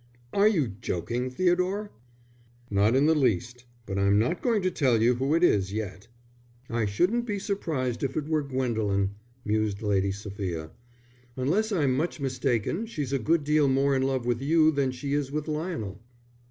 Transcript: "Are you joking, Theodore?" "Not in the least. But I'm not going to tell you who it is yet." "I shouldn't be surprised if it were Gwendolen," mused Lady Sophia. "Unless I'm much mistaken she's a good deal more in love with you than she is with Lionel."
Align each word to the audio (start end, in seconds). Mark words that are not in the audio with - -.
"Are 0.33 0.47
you 0.47 0.67
joking, 0.67 1.29
Theodore?" 1.29 1.91
"Not 2.71 2.95
in 2.95 3.05
the 3.05 3.13
least. 3.13 3.65
But 3.85 3.99
I'm 3.99 4.17
not 4.17 4.41
going 4.41 4.63
to 4.63 4.71
tell 4.71 4.99
you 4.99 5.13
who 5.13 5.35
it 5.35 5.43
is 5.43 5.71
yet." 5.71 6.07
"I 6.71 6.85
shouldn't 6.87 7.27
be 7.27 7.37
surprised 7.37 8.01
if 8.01 8.17
it 8.17 8.27
were 8.27 8.41
Gwendolen," 8.41 9.11
mused 9.45 9.83
Lady 9.83 10.11
Sophia. 10.11 10.71
"Unless 11.37 11.71
I'm 11.71 11.95
much 11.95 12.19
mistaken 12.19 12.87
she's 12.87 13.13
a 13.13 13.19
good 13.19 13.43
deal 13.43 13.67
more 13.67 13.95
in 13.95 14.01
love 14.01 14.25
with 14.25 14.41
you 14.41 14.71
than 14.71 14.89
she 14.89 15.13
is 15.13 15.31
with 15.31 15.47
Lionel." 15.47 16.01